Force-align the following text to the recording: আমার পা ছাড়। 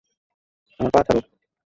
আমার 0.79 0.91
পা 0.93 1.01
ছাড়। 1.07 1.21